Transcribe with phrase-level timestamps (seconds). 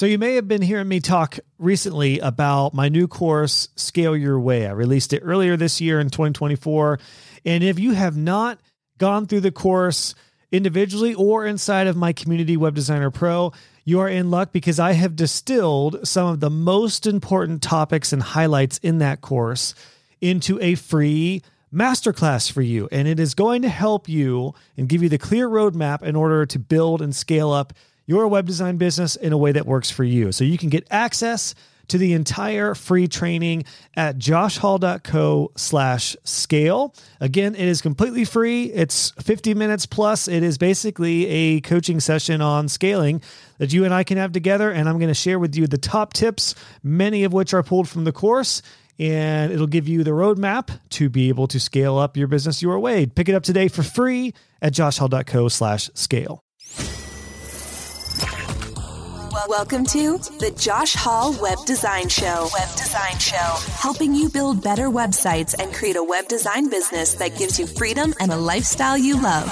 [0.00, 4.40] So, you may have been hearing me talk recently about my new course, Scale Your
[4.40, 4.66] Way.
[4.66, 6.98] I released it earlier this year in 2024.
[7.44, 8.58] And if you have not
[8.96, 10.14] gone through the course
[10.50, 13.52] individually or inside of my community, Web Designer Pro,
[13.84, 18.22] you are in luck because I have distilled some of the most important topics and
[18.22, 19.74] highlights in that course
[20.22, 22.88] into a free masterclass for you.
[22.90, 26.46] And it is going to help you and give you the clear roadmap in order
[26.46, 27.74] to build and scale up
[28.10, 30.32] your web design business in a way that works for you.
[30.32, 31.54] So you can get access
[31.86, 33.64] to the entire free training
[33.94, 36.92] at joshhall.co slash scale.
[37.20, 38.64] Again, it is completely free.
[38.64, 40.26] It's 50 minutes plus.
[40.26, 43.22] It is basically a coaching session on scaling
[43.58, 44.72] that you and I can have together.
[44.72, 47.88] And I'm going to share with you the top tips, many of which are pulled
[47.88, 48.60] from the course.
[48.98, 52.80] And it'll give you the roadmap to be able to scale up your business your
[52.80, 53.06] way.
[53.06, 56.42] Pick it up today for free at joshhall.co slash scale.
[59.48, 62.48] Welcome to the Josh Hall Web Design Show.
[62.52, 63.56] Web Design Show.
[63.74, 68.12] Helping you build better websites and create a web design business that gives you freedom
[68.20, 69.48] and a lifestyle you love.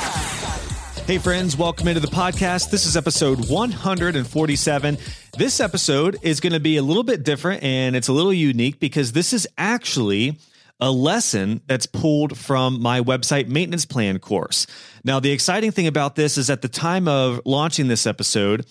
[1.07, 2.71] Hey, friends, welcome into the podcast.
[2.71, 4.99] This is episode 147.
[5.37, 8.81] This episode is going to be a little bit different and it's a little unique
[8.81, 10.39] because this is actually
[10.81, 14.67] a lesson that's pulled from my website maintenance plan course.
[15.03, 18.65] Now, the exciting thing about this is at the time of launching this episode,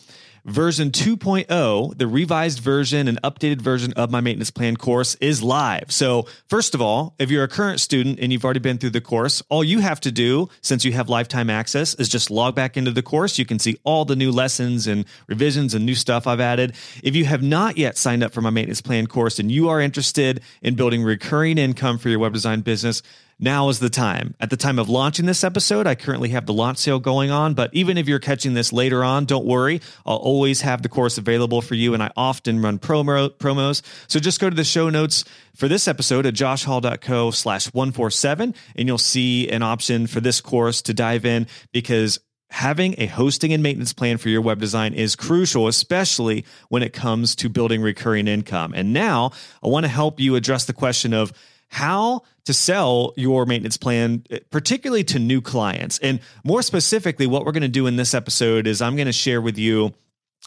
[0.47, 5.91] Version 2.0, the revised version and updated version of my maintenance plan course is live.
[5.91, 9.01] So, first of all, if you're a current student and you've already been through the
[9.01, 12.77] course, all you have to do, since you have lifetime access, is just log back
[12.77, 13.37] into the course.
[13.37, 16.75] You can see all the new lessons and revisions and new stuff I've added.
[17.03, 19.81] If you have not yet signed up for my maintenance plan course and you are
[19.81, 23.03] interested in building recurring income for your web design business,
[23.39, 24.33] now is the time.
[24.39, 27.53] At the time of launching this episode, I currently have the launch sale going on,
[27.53, 29.81] but even if you're catching this later on, don't worry.
[30.05, 33.81] I'll always have the course available for you, and I often run promo, promos.
[34.07, 35.23] So just go to the show notes
[35.55, 40.81] for this episode at joshhall.co slash 147, and you'll see an option for this course
[40.83, 45.15] to dive in because having a hosting and maintenance plan for your web design is
[45.15, 48.73] crucial, especially when it comes to building recurring income.
[48.75, 49.31] And now
[49.63, 51.33] I want to help you address the question of
[51.69, 55.99] how to sell your maintenance plan, eh, particularly to new clients.
[55.99, 59.13] And more specifically, what we're going to do in this episode is I'm going to
[59.13, 59.93] share with you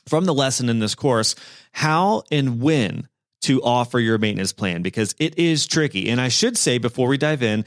[0.06, 1.34] from the lesson in this course
[1.72, 3.08] how and when
[3.42, 6.10] to offer your maintenance plan because it is tricky.
[6.10, 7.64] And I should say before we dive in,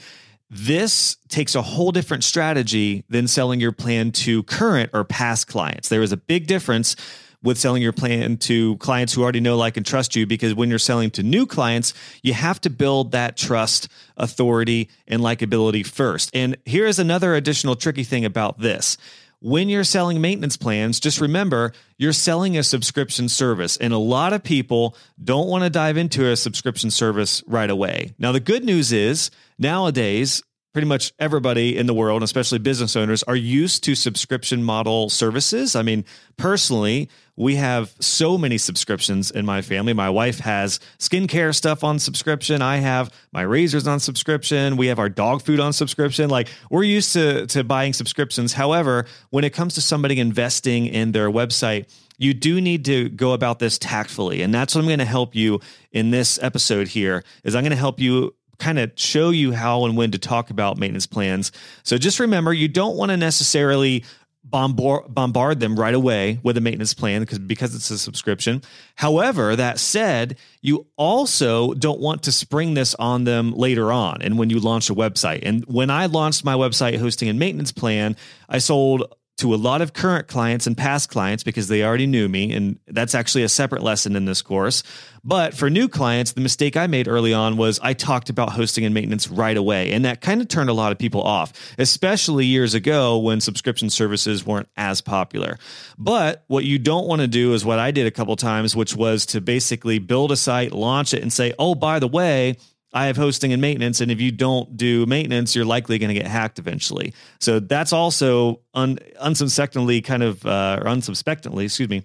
[0.50, 5.90] this takes a whole different strategy than selling your plan to current or past clients.
[5.90, 6.96] There is a big difference
[7.44, 10.26] with selling your plan to clients who already know, like, and trust you.
[10.26, 11.94] Because when you're selling to new clients,
[12.24, 16.32] you have to build that trust, authority, and likability first.
[16.34, 18.98] And here is another additional tricky thing about this.
[19.42, 23.76] When you're selling maintenance plans, just remember you're selling a subscription service.
[23.76, 28.14] And a lot of people don't want to dive into a subscription service right away.
[28.18, 30.42] Now, the good news is nowadays,
[30.74, 35.76] pretty much everybody in the world, especially business owners, are used to subscription model services.
[35.76, 36.04] I mean,
[36.36, 39.94] personally, we have so many subscriptions in my family.
[39.94, 42.62] My wife has skincare stuff on subscription.
[42.62, 44.76] I have my razors on subscription.
[44.76, 46.30] We have our dog food on subscription.
[46.30, 48.54] Like we're used to, to buying subscriptions.
[48.54, 53.34] However, when it comes to somebody investing in their website, you do need to go
[53.34, 54.42] about this tactfully.
[54.42, 55.60] And that's what I'm going to help you
[55.92, 59.86] in this episode here is I'm going to help you kind of show you how
[59.86, 61.52] and when to talk about maintenance plans.
[61.84, 64.04] So just remember, you don't want to necessarily
[64.44, 68.62] bombard bombard them right away with a maintenance plan because because it's a subscription.
[68.96, 74.38] However, that said, you also don't want to spring this on them later on and
[74.38, 75.42] when you launch a website.
[75.44, 78.16] And when I launched my website hosting and maintenance plan,
[78.50, 82.30] I sold to a lot of current clients and past clients because they already knew
[82.30, 82.54] me.
[82.54, 84.84] And that's actually a separate lesson in this course.
[85.24, 88.86] But for new clients, the mistake I made early on was I talked about hosting
[88.86, 89.92] and maintenance right away.
[89.92, 93.90] And that kind of turned a lot of people off, especially years ago when subscription
[93.90, 95.58] services weren't as popular.
[95.98, 98.96] But what you don't want to do is what I did a couple times, which
[98.96, 102.58] was to basically build a site, launch it, and say, oh, by the way,
[102.94, 106.14] I have hosting and maintenance, and if you don't do maintenance, you're likely going to
[106.14, 107.14] get hacked eventually.
[107.40, 112.04] So that's also un, unsuspectingly kind of, uh, or unsuspectingly, excuse me,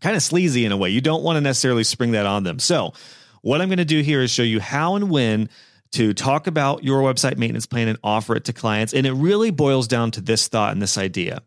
[0.00, 0.88] kind of sleazy in a way.
[0.88, 2.58] You don't want to necessarily spring that on them.
[2.58, 2.94] So
[3.42, 5.50] what I'm going to do here is show you how and when
[5.92, 8.92] to talk about your website maintenance plan and offer it to clients.
[8.92, 11.42] And it really boils down to this thought and this idea,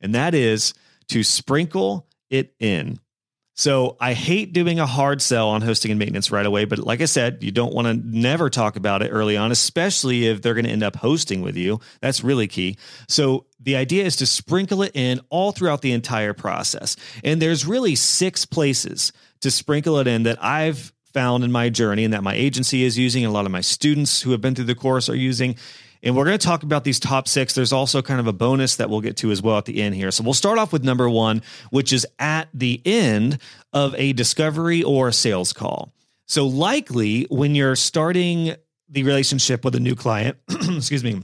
[0.00, 0.74] and that is
[1.08, 2.98] to sprinkle it in.
[3.54, 6.64] So I hate doing a hard sell on hosting and maintenance right away.
[6.64, 10.26] But like I said, you don't want to never talk about it early on, especially
[10.26, 11.78] if they're going to end up hosting with you.
[12.00, 12.78] That's really key.
[13.08, 16.96] So the idea is to sprinkle it in all throughout the entire process.
[17.22, 22.04] And there's really six places to sprinkle it in that I've found in my journey
[22.04, 24.54] and that my agency is using, and a lot of my students who have been
[24.54, 25.56] through the course are using.
[26.02, 27.54] And we're going to talk about these top six.
[27.54, 29.94] There's also kind of a bonus that we'll get to as well at the end
[29.94, 30.10] here.
[30.10, 33.38] So we'll start off with number one, which is at the end
[33.72, 35.92] of a discovery or a sales call.
[36.26, 38.54] So, likely when you're starting
[38.88, 41.22] the relationship with a new client, excuse me,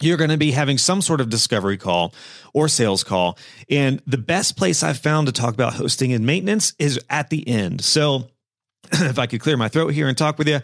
[0.00, 2.14] you're going to be having some sort of discovery call
[2.52, 3.38] or sales call.
[3.68, 7.46] And the best place I've found to talk about hosting and maintenance is at the
[7.46, 7.82] end.
[7.84, 8.28] So,
[8.92, 10.60] if I could clear my throat here and talk with you,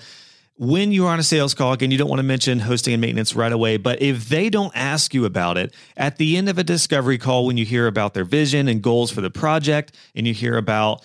[0.59, 3.35] when you're on a sales call, again, you don't want to mention hosting and maintenance
[3.35, 6.65] right away, but if they don't ask you about it at the end of a
[6.65, 10.33] discovery call, when you hear about their vision and goals for the project and you
[10.33, 11.05] hear about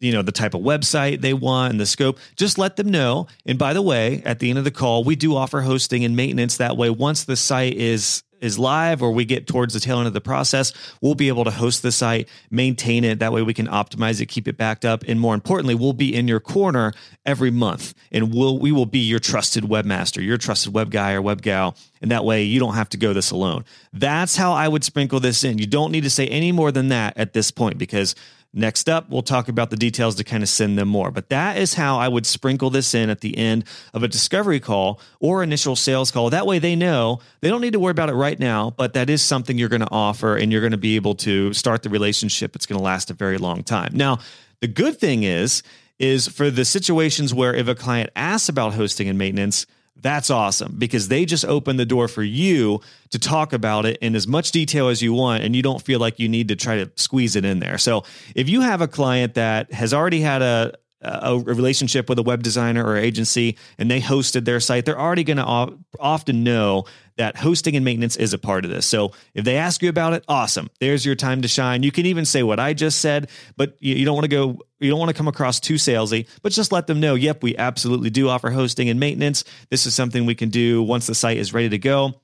[0.00, 3.28] you know the type of website they want and the scope just let them know.
[3.46, 6.16] And by the way at the end of the call we do offer hosting and
[6.16, 9.98] maintenance that way once the site is is live or we get towards the tail
[9.98, 13.18] end of the process, we'll be able to host the site, maintain it.
[13.18, 15.04] That way we can optimize it, keep it backed up.
[15.06, 16.92] And more importantly, we'll be in your corner
[17.26, 21.22] every month and we'll, we will be your trusted webmaster, your trusted web guy or
[21.22, 21.76] web gal.
[22.00, 23.64] And that way you don't have to go this alone.
[23.92, 25.58] That's how I would sprinkle this in.
[25.58, 28.14] You don't need to say any more than that at this point because
[28.58, 31.10] Next up, we'll talk about the details to kind of send them more.
[31.12, 33.64] But that is how I would sprinkle this in at the end
[33.94, 36.30] of a discovery call or initial sales call.
[36.30, 39.08] That way they know they don't need to worry about it right now, but that
[39.08, 41.88] is something you're going to offer and you're going to be able to start the
[41.88, 42.56] relationship.
[42.56, 43.92] It's going to last a very long time.
[43.94, 44.18] Now,
[44.60, 45.62] the good thing is,
[46.00, 49.66] is for the situations where if a client asks about hosting and maintenance,
[50.00, 52.80] that's awesome because they just open the door for you
[53.10, 55.98] to talk about it in as much detail as you want and you don't feel
[55.98, 57.78] like you need to try to squeeze it in there.
[57.78, 58.04] So
[58.34, 62.42] if you have a client that has already had a a relationship with a web
[62.42, 66.84] designer or agency and they hosted their site, they're already going to often know
[67.16, 68.86] that hosting and maintenance is a part of this.
[68.86, 70.70] So if they ask you about it, awesome.
[70.80, 71.82] There's your time to shine.
[71.82, 74.90] You can even say what I just said, but you don't want to go, you
[74.90, 78.10] don't want to come across too salesy, but just let them know, yep, we absolutely
[78.10, 79.44] do offer hosting and maintenance.
[79.70, 82.20] This is something we can do once the site is ready to go.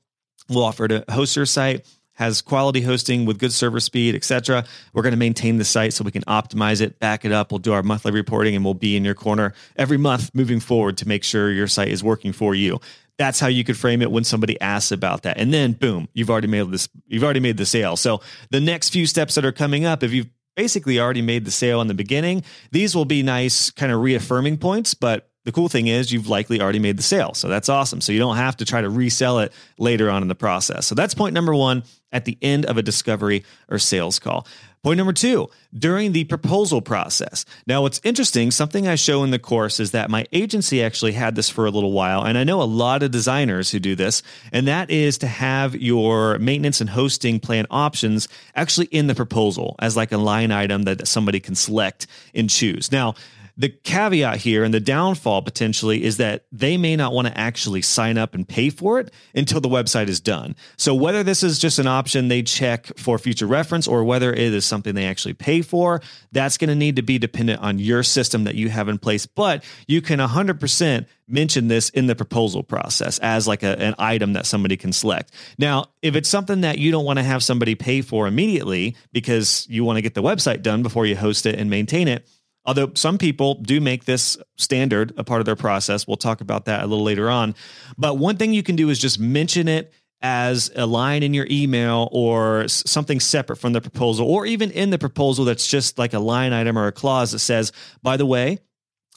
[0.48, 4.64] We'll offer to host your site has quality hosting with good server speed, etc.
[4.92, 7.52] We're going to maintain the site so we can optimize it, back it up.
[7.52, 10.96] We'll do our monthly reporting and we'll be in your corner every month moving forward
[10.98, 12.80] to make sure your site is working for you.
[13.18, 15.38] That's how you could frame it when somebody asks about that.
[15.38, 17.96] And then boom, you've already made this you've already made the sale.
[17.96, 18.20] So
[18.50, 21.80] the next few steps that are coming up if you've basically already made the sale
[21.80, 25.86] in the beginning, these will be nice kind of reaffirming points, but the cool thing
[25.86, 27.34] is you've likely already made the sale.
[27.34, 28.00] So that's awesome.
[28.00, 30.86] So you don't have to try to resell it later on in the process.
[30.86, 34.46] So that's point number one at the end of a discovery or sales call.
[34.82, 37.46] Point number two, during the proposal process.
[37.66, 41.36] Now, what's interesting, something I show in the course is that my agency actually had
[41.36, 44.22] this for a little while, and I know a lot of designers who do this,
[44.52, 49.74] and that is to have your maintenance and hosting plan options actually in the proposal
[49.78, 52.92] as like a line item that somebody can select and choose.
[52.92, 53.14] Now,
[53.56, 57.82] the caveat here and the downfall potentially is that they may not want to actually
[57.82, 60.56] sign up and pay for it until the website is done.
[60.76, 64.38] So, whether this is just an option they check for future reference or whether it
[64.38, 66.02] is something they actually pay for,
[66.32, 69.26] that's going to need to be dependent on your system that you have in place.
[69.26, 74.34] But you can 100% mention this in the proposal process as like a, an item
[74.34, 75.32] that somebody can select.
[75.58, 79.66] Now, if it's something that you don't want to have somebody pay for immediately because
[79.70, 82.28] you want to get the website done before you host it and maintain it,
[82.64, 86.06] Although some people do make this standard a part of their process.
[86.06, 87.54] We'll talk about that a little later on.
[87.98, 91.46] But one thing you can do is just mention it as a line in your
[91.50, 96.14] email or something separate from the proposal, or even in the proposal that's just like
[96.14, 97.72] a line item or a clause that says,
[98.02, 98.58] by the way,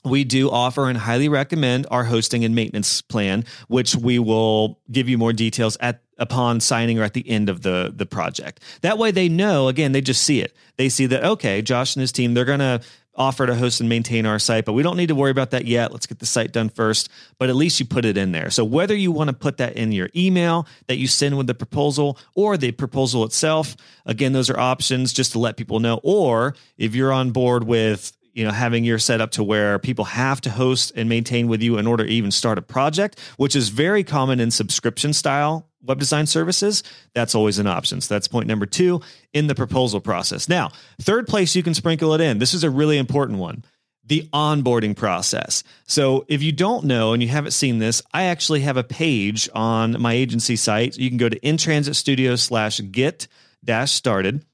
[0.03, 5.07] we do offer and highly recommend our hosting and maintenance plan, which we will give
[5.07, 8.61] you more details at upon signing or at the end of the the project.
[8.81, 10.55] That way they know, again, they just see it.
[10.77, 12.81] They see that okay, Josh and his team, they're going to
[13.17, 15.65] offer to host and maintain our site, but we don't need to worry about that
[15.65, 15.91] yet.
[15.91, 17.09] Let's get the site done first,
[17.39, 18.49] but at least you put it in there.
[18.49, 21.55] So whether you want to put that in your email that you send with the
[21.55, 25.99] proposal or the proposal itself, again, those are options just to let people know.
[26.03, 30.39] Or if you're on board with you know having your setup to where people have
[30.41, 33.69] to host and maintain with you in order to even start a project which is
[33.69, 38.01] very common in subscription style web design services, that's always an option.
[38.01, 39.01] So that's point number two
[39.33, 40.49] in the proposal process.
[40.49, 42.39] Now, third place you can sprinkle it in.
[42.39, 43.63] This is a really important one
[44.07, 45.63] the onboarding process.
[45.85, 49.49] So if you don't know and you haven't seen this, I actually have a page
[49.53, 50.97] on my agency site.
[50.97, 53.27] You can go to InTransit Studio slash get
[53.63, 54.45] dash started.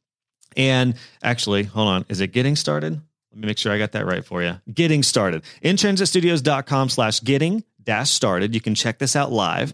[0.57, 2.99] And actually, hold on, is it getting started?
[3.31, 4.59] Let me make sure I got that right for you.
[4.71, 5.43] Getting started.
[5.63, 8.53] InTransitStudios.com slash getting dash started.
[8.53, 9.73] You can check this out live.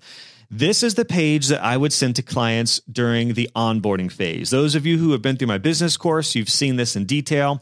[0.52, 4.50] This is the page that I would send to clients during the onboarding phase.
[4.50, 7.62] Those of you who have been through my business course, you've seen this in detail.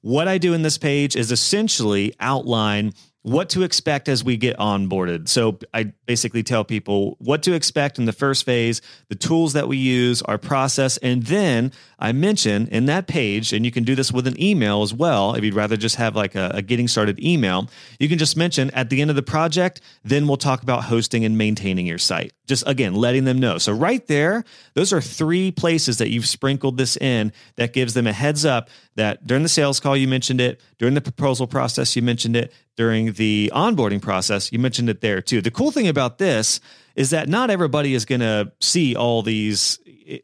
[0.00, 2.92] What I do in this page is essentially outline
[3.24, 5.28] what to expect as we get onboarded.
[5.28, 9.66] So I basically tell people what to expect in the first phase, the tools that
[9.66, 13.94] we use, our process, and then I mention in that page, and you can do
[13.94, 15.34] this with an email as well.
[15.34, 18.70] If you'd rather just have like a, a getting started email, you can just mention
[18.72, 22.34] at the end of the project, then we'll talk about hosting and maintaining your site.
[22.46, 23.56] Just again, letting them know.
[23.56, 28.06] So right there, those are three places that you've sprinkled this in that gives them
[28.06, 31.96] a heads up that during the sales call, you mentioned it, during the proposal process,
[31.96, 35.40] you mentioned it, during the onboarding process, you mentioned it there too.
[35.40, 36.60] The cool thing about this
[36.96, 39.78] is that not everybody is going to see all these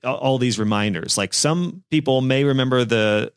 [0.05, 1.17] all these reminders.
[1.17, 3.33] Like some people may remember the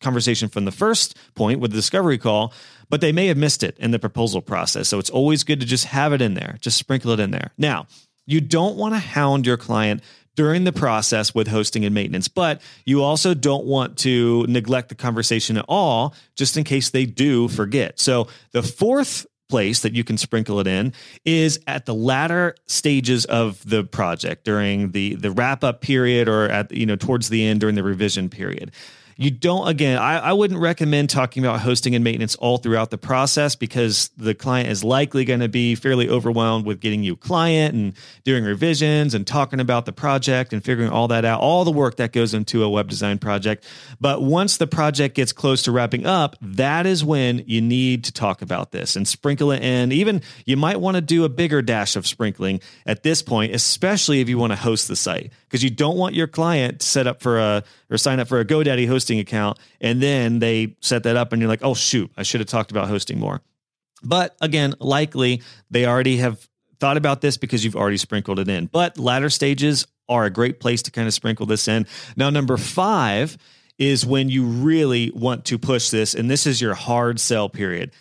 [0.00, 2.52] conversation from the first point with the discovery call,
[2.88, 4.88] but they may have missed it in the proposal process.
[4.88, 7.52] So it's always good to just have it in there, just sprinkle it in there.
[7.58, 7.86] Now,
[8.26, 10.02] you don't want to hound your client
[10.38, 14.94] during the process with hosting and maintenance, but you also don't want to neglect the
[14.94, 17.98] conversation at all just in case they do forget.
[17.98, 20.92] So the fourth place that you can sprinkle it in
[21.24, 26.44] is at the latter stages of the project during the the wrap up period or
[26.44, 28.70] at you know towards the end during the revision period
[29.20, 32.98] you don't, again, I, I wouldn't recommend talking about hosting and maintenance all throughout the
[32.98, 37.74] process because the client is likely going to be fairly overwhelmed with getting you client
[37.74, 41.72] and doing revisions and talking about the project and figuring all that out, all the
[41.72, 43.66] work that goes into a web design project.
[44.00, 48.12] But once the project gets close to wrapping up, that is when you need to
[48.12, 49.90] talk about this and sprinkle it in.
[49.90, 54.20] Even you might want to do a bigger dash of sprinkling at this point, especially
[54.20, 57.20] if you want to host the site because you don't want your client set up
[57.20, 61.16] for a or sign up for a GoDaddy hosting account and then they set that
[61.16, 63.40] up and you're like, oh shoot, I should have talked about hosting more.
[64.02, 66.48] But again, likely they already have
[66.80, 68.66] thought about this because you've already sprinkled it in.
[68.66, 71.86] But latter stages are a great place to kind of sprinkle this in.
[72.16, 73.36] Now, number five
[73.78, 77.92] is when you really want to push this, and this is your hard sell period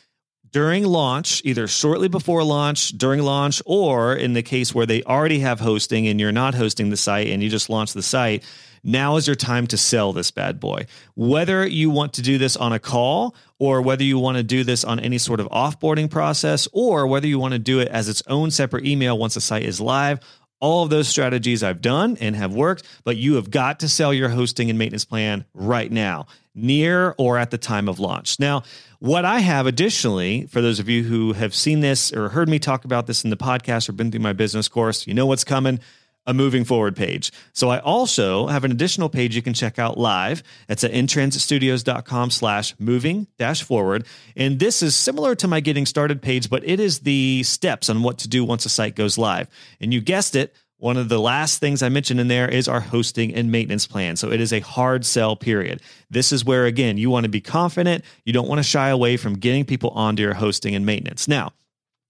[0.58, 5.38] during launch, either shortly before launch, during launch, or in the case where they already
[5.38, 8.44] have hosting and you're not hosting the site and you just launch the site,
[8.84, 10.88] now is your time to sell this bad boy.
[11.14, 14.64] Whether you want to do this on a call or whether you want to do
[14.64, 18.10] this on any sort of offboarding process or whether you want to do it as
[18.10, 20.20] its own separate email once the site is live,
[20.60, 24.12] all of those strategies I've done and have worked, but you have got to sell
[24.12, 28.40] your hosting and maintenance plan right now, near or at the time of launch.
[28.40, 28.64] Now,
[29.00, 32.60] what I have additionally, for those of you who have seen this or heard me
[32.60, 35.44] talk about this in the podcast or been through my business course, you know what's
[35.44, 35.80] coming
[36.28, 37.32] a moving forward page.
[37.54, 40.44] So I also have an additional page you can check out live.
[40.68, 44.06] It's at intransitstudios.com slash moving dash forward.
[44.36, 48.04] And this is similar to my getting started page, but it is the steps on
[48.04, 49.48] what to do once a site goes live.
[49.80, 52.80] And you guessed it, one of the last things I mentioned in there is our
[52.80, 54.16] hosting and maintenance plan.
[54.16, 55.82] So it is a hard sell period.
[56.10, 58.06] This is where, again, you want to be confident.
[58.26, 61.28] You don't want to shy away from getting people onto your hosting and maintenance.
[61.28, 61.54] Now,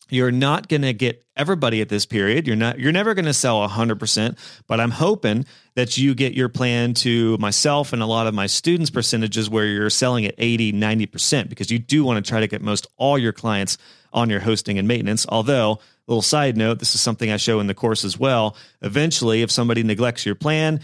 [0.10, 2.48] you're not going to get everybody at this period.
[2.48, 5.46] You're not you're never going to sell 100%, but I'm hoping
[5.76, 9.66] that you get your plan to myself and a lot of my students percentages where
[9.66, 13.18] you're selling at 80, 90% because you do want to try to get most all
[13.18, 13.78] your clients
[14.14, 15.26] on your hosting and maintenance.
[15.30, 18.56] Although, little side note, this is something I show in the course as well.
[18.82, 20.80] Eventually, if somebody neglects your plan,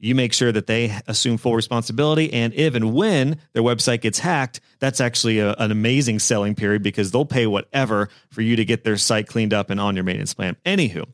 [0.00, 2.32] you make sure that they assume full responsibility.
[2.32, 6.82] And if and when their website gets hacked, that's actually a, an amazing selling period
[6.82, 10.04] because they'll pay whatever for you to get their site cleaned up and on your
[10.04, 10.56] maintenance plan.
[10.64, 11.04] Anywho,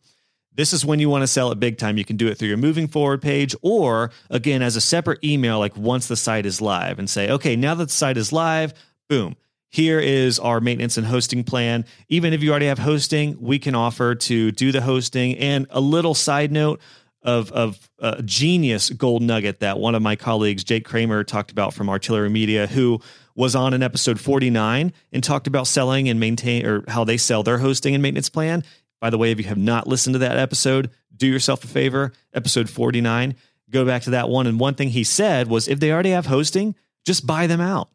[0.52, 1.96] this is when you want to sell it big time.
[1.96, 5.58] You can do it through your moving forward page or again as a separate email,
[5.58, 8.74] like once the site is live and say, okay, now that the site is live,
[9.08, 9.36] boom.
[9.74, 11.84] Here is our maintenance and hosting plan.
[12.08, 15.36] Even if you already have hosting, we can offer to do the hosting.
[15.36, 16.80] And a little side note,
[17.24, 21.74] of of a genius gold nugget that one of my colleagues, Jake Kramer, talked about
[21.74, 23.00] from Artillery Media, who
[23.34, 27.42] was on in episode 49 and talked about selling and maintain or how they sell
[27.42, 28.62] their hosting and maintenance plan.
[29.00, 32.12] By the way, if you have not listened to that episode, do yourself a favor,
[32.32, 33.34] episode 49,
[33.70, 34.46] go back to that one.
[34.46, 37.88] And one thing he said was if they already have hosting, just buy them out.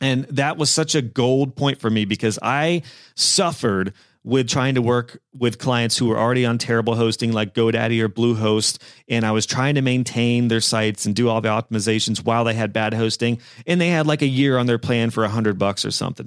[0.00, 2.82] And that was such a gold point for me because I
[3.14, 3.94] suffered
[4.26, 8.08] with trying to work with clients who were already on terrible hosting like GoDaddy or
[8.08, 8.78] Bluehost.
[9.08, 12.52] And I was trying to maintain their sites and do all the optimizations while they
[12.52, 13.38] had bad hosting.
[13.68, 16.26] And they had like a year on their plan for a hundred bucks or something.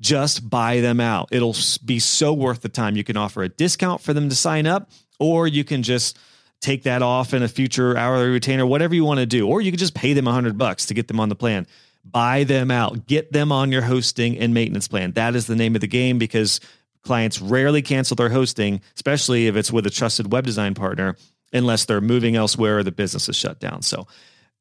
[0.00, 1.28] Just buy them out.
[1.32, 2.96] It'll be so worth the time.
[2.96, 6.18] You can offer a discount for them to sign up, or you can just
[6.60, 9.72] take that off in a future hourly retainer, whatever you want to do, or you
[9.72, 11.66] can just pay them a hundred bucks to get them on the plan
[12.04, 15.12] buy them out, get them on your hosting and maintenance plan.
[15.12, 16.60] That is the name of the game because
[17.02, 21.16] clients rarely cancel their hosting, especially if it's with a trusted web design partner,
[21.52, 23.82] unless they're moving elsewhere or the business is shut down.
[23.82, 24.06] So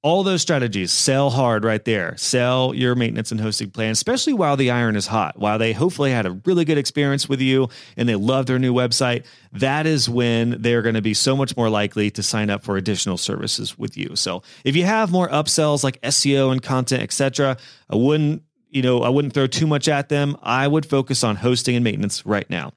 [0.01, 2.15] all those strategies sell hard right there.
[2.17, 6.11] Sell your maintenance and hosting plan especially while the iron is hot while they hopefully
[6.11, 10.07] had a really good experience with you and they love their new website that is
[10.07, 13.77] when they're going to be so much more likely to sign up for additional services
[13.77, 14.15] with you.
[14.15, 17.57] So if you have more upsells like seo and content etc
[17.89, 20.37] i wouldn't you know i wouldn't throw too much at them.
[20.41, 22.71] I would focus on hosting and maintenance right now.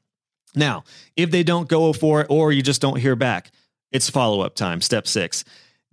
[0.56, 0.84] Now
[1.16, 3.52] if they don't go for it or you just don't hear back
[3.92, 5.44] it's follow-up time step six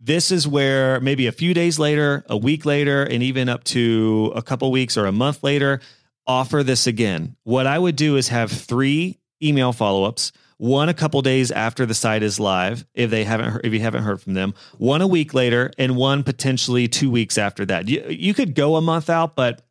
[0.02, 4.32] this is where maybe a few days later, a week later, and even up to
[4.36, 5.82] a couple weeks or a month later,
[6.26, 7.36] offer this again.
[7.44, 11.94] What I would do is have three email follow-ups, one a couple days after the
[11.94, 15.34] site is live if they haven't if you haven't heard from them, one a week
[15.34, 17.88] later, and one potentially 2 weeks after that.
[17.88, 19.62] You, you could go a month out, but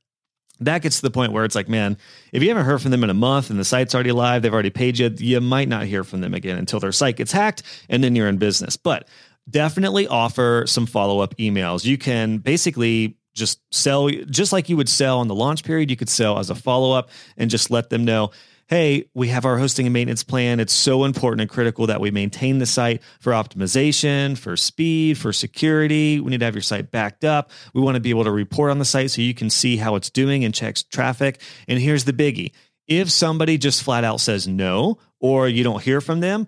[0.60, 1.96] that gets to the point where it's like, man,
[2.32, 4.52] if you haven't heard from them in a month and the site's already live, they've
[4.52, 7.62] already paid you, you might not hear from them again until their site gets hacked
[7.88, 8.76] and then you're in business.
[8.76, 9.06] But
[9.48, 11.84] definitely offer some follow up emails.
[11.84, 15.96] You can basically just sell, just like you would sell on the launch period, you
[15.96, 18.30] could sell as a follow up and just let them know.
[18.66, 20.60] Hey, we have our hosting and maintenance plan.
[20.60, 25.32] It's so important and critical that we maintain the site for optimization, for speed, for
[25.32, 26.20] security.
[26.20, 27.50] We need to have your site backed up.
[27.72, 29.94] We want to be able to report on the site so you can see how
[29.94, 31.40] it's doing and checks traffic.
[31.66, 32.52] And here's the biggie
[32.86, 36.46] if somebody just flat out says no, or you don't hear from them,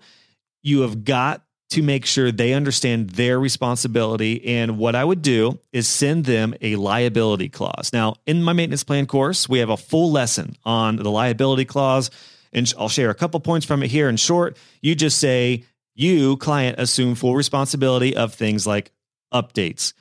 [0.61, 4.45] you have got to make sure they understand their responsibility.
[4.45, 7.91] And what I would do is send them a liability clause.
[7.93, 12.11] Now, in my maintenance plan course, we have a full lesson on the liability clause.
[12.51, 14.09] And I'll share a couple points from it here.
[14.09, 15.63] In short, you just say,
[15.95, 18.91] you, client, assume full responsibility of things like
[19.33, 19.93] updates,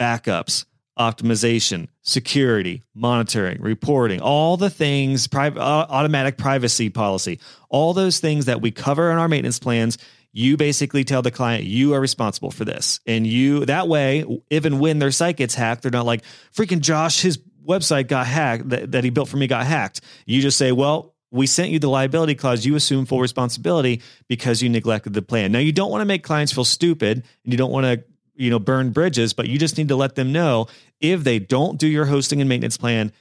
[0.00, 0.64] backups,
[0.98, 8.62] optimization, security, monitoring, reporting, all the things, uh, automatic privacy policy, all those things that
[8.62, 9.98] we cover in our maintenance plans
[10.38, 14.78] you basically tell the client you are responsible for this and you that way even
[14.78, 16.22] when their site gets hacked they're not like
[16.54, 20.40] freaking josh his website got hacked that, that he built for me got hacked you
[20.40, 24.68] just say well we sent you the liability clause you assume full responsibility because you
[24.68, 27.72] neglected the plan now you don't want to make clients feel stupid and you don't
[27.72, 28.02] want to
[28.36, 30.68] you know burn bridges but you just need to let them know
[31.00, 33.12] if they don't do your hosting and maintenance plan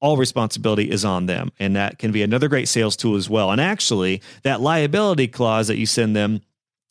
[0.00, 1.52] all responsibility is on them.
[1.60, 3.52] And that can be another great sales tool as well.
[3.52, 6.40] And actually, that liability clause that you send them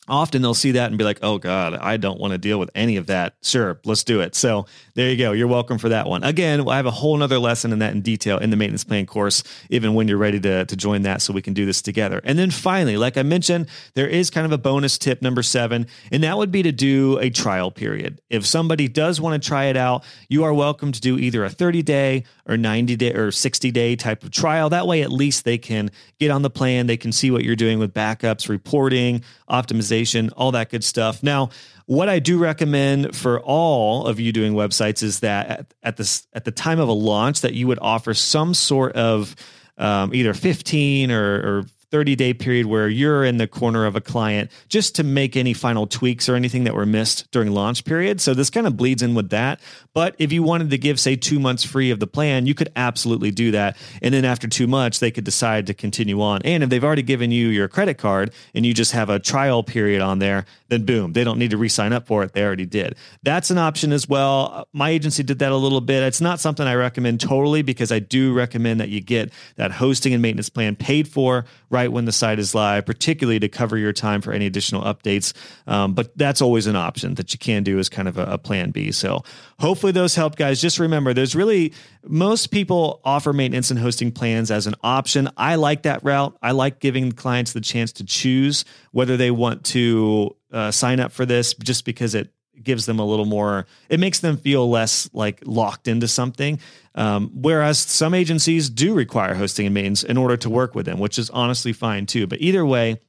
[0.08, 2.70] often they'll see that and be like, oh God, I don't want to deal with
[2.74, 3.34] any of that.
[3.40, 4.34] Sure, let's do it.
[4.34, 5.30] So there you go.
[5.30, 6.24] You're welcome for that one.
[6.24, 9.06] Again, I have a whole nother lesson in that in detail in the maintenance plan
[9.06, 12.20] course, even when you're ready to, to join that so we can do this together.
[12.24, 15.86] And then finally, like I mentioned, there is kind of a bonus tip number seven,
[16.10, 18.20] and that would be to do a trial period.
[18.28, 21.50] If somebody does want to try it out, you are welcome to do either a
[21.50, 24.68] 30 day or 90 day or 60 day type of trial.
[24.70, 26.88] That way, at least they can get on the plan.
[26.88, 31.22] They can see what you're doing with backups, reporting, optimization all that good stuff.
[31.22, 31.50] Now,
[31.86, 36.26] what I do recommend for all of you doing websites is that at, at this
[36.32, 39.36] at the time of a launch that you would offer some sort of
[39.78, 44.00] um, either 15 or, or 30 day period where you're in the corner of a
[44.00, 48.20] client just to make any final tweaks or anything that were missed during launch period.
[48.20, 49.60] So this kind of bleeds in with that.
[49.94, 52.72] But if you wanted to give, say, two months free of the plan, you could
[52.74, 53.76] absolutely do that.
[54.00, 56.40] And then after two months, they could decide to continue on.
[56.44, 59.62] And if they've already given you your credit card and you just have a trial
[59.62, 62.32] period on there, then boom, they don't need to re sign up for it.
[62.32, 62.96] They already did.
[63.22, 64.66] That's an option as well.
[64.72, 66.02] My agency did that a little bit.
[66.02, 70.14] It's not something I recommend totally because I do recommend that you get that hosting
[70.14, 73.92] and maintenance plan paid for right when the site is live, particularly to cover your
[73.92, 75.32] time for any additional updates.
[75.66, 78.38] Um, but that's always an option that you can do as kind of a, a
[78.38, 78.92] plan B.
[78.92, 79.24] So
[79.58, 80.60] hopefully those help, guys.
[80.60, 81.72] Just remember, there's really
[82.04, 85.28] most people offer maintenance and hosting plans as an option.
[85.36, 86.36] I like that route.
[86.42, 91.12] I like giving clients the chance to choose whether they want to uh, sign up
[91.12, 92.30] for this just because it
[92.64, 96.58] gives them a little more it makes them feel less like locked into something.
[96.94, 100.98] Um, whereas some agencies do require hosting and maintenance in order to work with them
[100.98, 102.26] which is honestly fine too.
[102.26, 103.00] But either way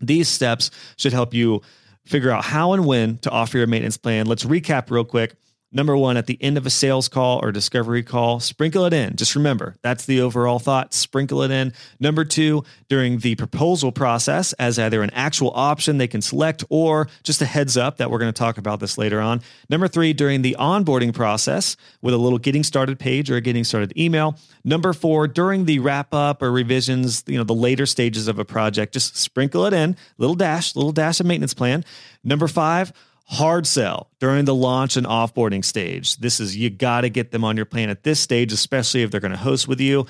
[0.00, 1.62] these steps should help you
[2.06, 4.26] figure out how and when to offer your maintenance plan.
[4.26, 5.34] Let's recap real quick
[5.72, 9.14] Number one, at the end of a sales call or discovery call, sprinkle it in.
[9.14, 10.92] Just remember, that's the overall thought.
[10.92, 11.72] Sprinkle it in.
[12.00, 17.08] Number two, during the proposal process, as either an actual option they can select or
[17.22, 19.42] just a heads up that we're going to talk about this later on.
[19.68, 23.62] Number three, during the onboarding process with a little getting started page or a getting
[23.62, 24.36] started email.
[24.64, 28.44] Number four, during the wrap up or revisions, you know, the later stages of a
[28.44, 31.84] project, just sprinkle it in, little dash, little dash of maintenance plan.
[32.24, 32.92] Number five,
[33.30, 36.16] hard sell during the launch and offboarding stage.
[36.16, 39.12] This is, you got to get them on your plan at this stage, especially if
[39.12, 40.06] they're going to host with you.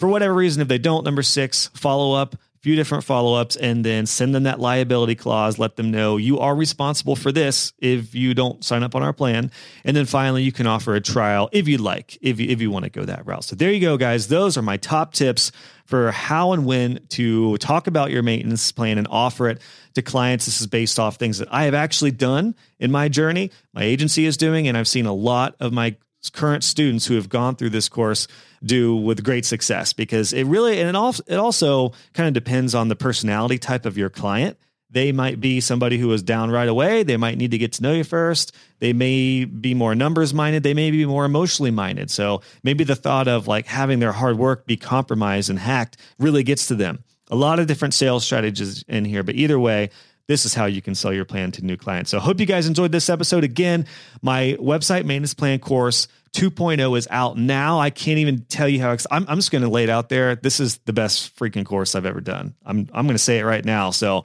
[0.00, 3.84] For whatever reason, if they don't, number six, follow up few different follow ups, and
[3.84, 5.58] then send them that liability clause.
[5.58, 9.12] Let them know you are responsible for this if you don't sign up on our
[9.12, 9.50] plan.
[9.84, 12.70] And then finally, you can offer a trial if you'd like, if you, if you
[12.70, 13.44] want to go that route.
[13.44, 14.28] So there you go, guys.
[14.28, 15.52] Those are my top tips
[15.84, 19.60] for how and when to talk about your maintenance plan and offer it
[19.92, 20.46] to clients.
[20.46, 24.24] This is based off things that I have actually done in my journey, my agency
[24.24, 25.96] is doing, and I've seen a lot of my
[26.30, 28.26] current students who have gone through this course
[28.64, 32.74] do with great success because it really and it also it also kind of depends
[32.74, 34.58] on the personality type of your client.
[34.90, 37.02] They might be somebody who is down right away.
[37.02, 38.54] They might need to get to know you first.
[38.78, 40.62] They may be more numbers minded.
[40.62, 42.12] They may be more emotionally minded.
[42.12, 46.44] So maybe the thought of like having their hard work be compromised and hacked really
[46.44, 47.02] gets to them.
[47.28, 49.90] A lot of different sales strategies in here, but either way,
[50.26, 52.10] this is how you can sell your plan to new clients.
[52.10, 53.44] So, hope you guys enjoyed this episode.
[53.44, 53.86] Again,
[54.22, 57.78] my website maintenance plan course 2.0 is out now.
[57.78, 60.08] I can't even tell you how ex- I'm, I'm just going to lay it out
[60.08, 60.34] there.
[60.34, 62.54] This is the best freaking course I've ever done.
[62.64, 63.90] I'm I'm going to say it right now.
[63.90, 64.24] So,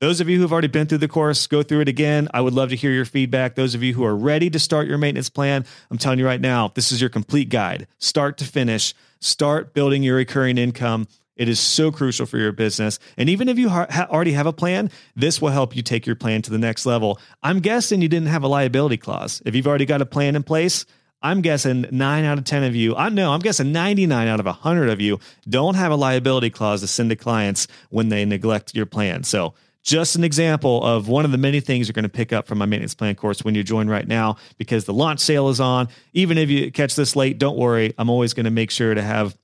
[0.00, 2.28] those of you who've already been through the course, go through it again.
[2.32, 3.54] I would love to hear your feedback.
[3.54, 6.40] Those of you who are ready to start your maintenance plan, I'm telling you right
[6.40, 8.94] now, this is your complete guide, start to finish.
[9.22, 12.98] Start building your recurring income it is so crucial for your business.
[13.16, 16.16] And even if you ha- already have a plan, this will help you take your
[16.16, 17.18] plan to the next level.
[17.42, 19.40] I'm guessing you didn't have a liability clause.
[19.46, 20.84] If you've already got a plan in place,
[21.22, 24.46] I'm guessing nine out of 10 of you, I know, I'm guessing 99 out of
[24.46, 28.74] 100 of you don't have a liability clause to send to clients when they neglect
[28.74, 29.24] your plan.
[29.24, 32.46] So, just an example of one of the many things you're going to pick up
[32.46, 35.58] from my maintenance plan course when you join right now because the launch sale is
[35.58, 35.88] on.
[36.12, 37.94] Even if you catch this late, don't worry.
[37.96, 39.38] I'm always going to make sure to have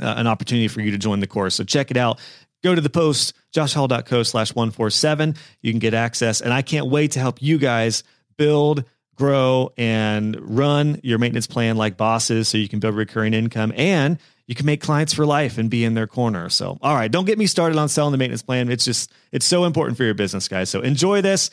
[0.00, 1.54] uh, an opportunity for you to join the course.
[1.54, 2.18] So check it out.
[2.62, 5.34] Go to the post, joshhall.co slash 147.
[5.62, 6.40] You can get access.
[6.40, 8.04] And I can't wait to help you guys
[8.36, 8.84] build,
[9.16, 14.18] grow, and run your maintenance plan like bosses so you can build recurring income and
[14.46, 16.48] you can make clients for life and be in their corner.
[16.48, 18.70] So, all right, don't get me started on selling the maintenance plan.
[18.70, 20.68] It's just, it's so important for your business, guys.
[20.68, 21.50] So enjoy this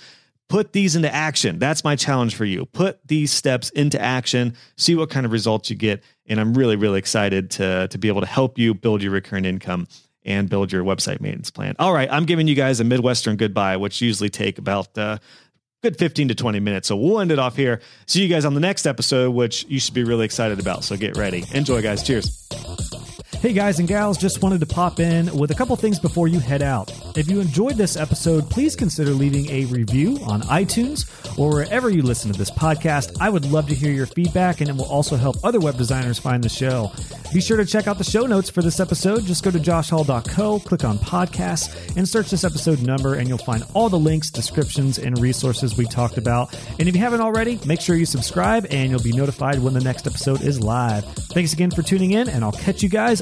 [0.49, 1.59] put these into action.
[1.59, 2.65] That's my challenge for you.
[2.65, 6.03] Put these steps into action, see what kind of results you get.
[6.25, 9.45] And I'm really, really excited to, to be able to help you build your recurring
[9.45, 9.87] income
[10.25, 11.75] and build your website maintenance plan.
[11.79, 15.17] All right, I'm giving you guys a Midwestern goodbye, which usually take about uh,
[15.81, 16.87] good 15 to 20 minutes.
[16.87, 17.79] So we'll end it off here.
[18.05, 20.83] See you guys on the next episode, which you should be really excited about.
[20.83, 21.45] So get ready.
[21.53, 22.03] Enjoy, guys.
[22.03, 22.48] Cheers.
[23.41, 26.41] Hey guys and gals, just wanted to pop in with a couple things before you
[26.41, 26.91] head out.
[27.15, 32.01] If you enjoyed this episode, please consider leaving a review on iTunes or wherever you
[32.01, 33.15] listen to this podcast.
[33.21, 36.19] I would love to hear your feedback and it will also help other web designers
[36.19, 36.91] find the show.
[37.33, 39.23] Be sure to check out the show notes for this episode.
[39.23, 43.63] Just go to joshhall.co, click on podcasts, and search this episode number, and you'll find
[43.73, 46.53] all the links, descriptions, and resources we talked about.
[46.79, 49.79] And if you haven't already, make sure you subscribe and you'll be notified when the
[49.79, 51.05] next episode is live.
[51.05, 53.21] Thanks again for tuning in, and I'll catch you guys